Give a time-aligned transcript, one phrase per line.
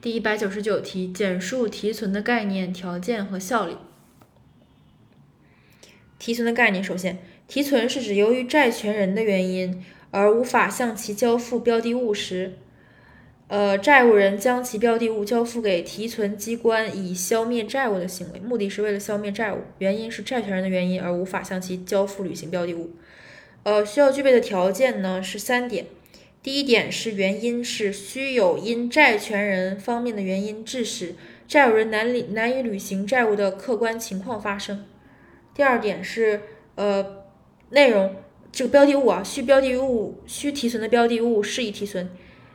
[0.00, 3.76] 第一百九十九题，简述提存的概念、条件和效力。
[6.20, 12.58] 提存的概念，首先，提存是指由于债权人的原因而无法向其交付标的物时，
[13.48, 22.92] 呃，债务人将其标的物交付给提存机关以消灭债务的行为，目的是为了消灭债务，原因是债权人的原因而无法向其交付履行标的物。
[23.64, 25.86] 呃，需要具备的条件呢是三点。
[26.42, 31.14] 第一点是原因是需有因债权人方面的原因致使
[31.46, 34.86] 债务人难履难以履行债务的客观情况发生。
[35.52, 36.42] 第二点是
[36.76, 37.24] 呃
[37.70, 38.16] 内容
[38.52, 42.08] 这个标的物啊需标的物需提存的标的物适宜提存。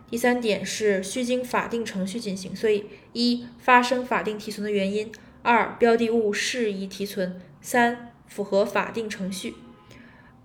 [0.09, 2.55] 第三点是需经法定程序进行。
[2.55, 9.55] 所以一发生法定提存的原因，二标的物适宜提存，三符合法定程序。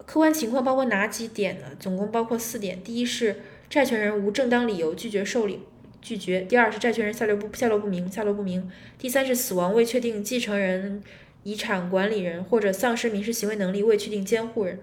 [0.09, 1.67] 客观情况包括哪几点呢？
[1.79, 2.83] 总共包括四点。
[2.83, 5.61] 第一是债权人无正当理由拒绝受理，
[6.01, 8.63] 拒绝；第二是债权人下落不下落不明，下落不明；
[8.97, 11.03] 第三是死亡未确定继承人、
[11.43, 14.81] 遗产管理人或者丧失民事行为能力未确定监护人，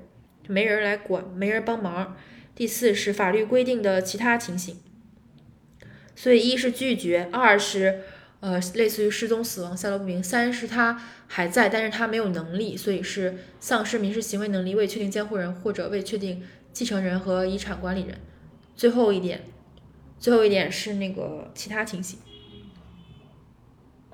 [0.48, 2.16] 没人来管，没人帮忙；
[2.54, 4.78] 第四是法律规定的其他情形。
[6.16, 8.02] 所以一是拒绝，二是。
[8.46, 10.24] 呃，类似于失踪、死亡、下落不明。
[10.24, 18.16] 三是他还在，但是他没有能力，所以是丧失民事行为能力，未确定监护人或者未确定继承人和遗产管理人。
[18.76, 19.42] 最后一点，
[20.20, 22.20] 最后一点是那个其他情形。